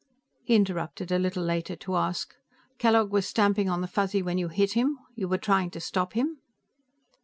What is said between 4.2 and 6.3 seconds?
when you hit him. You were trying to stop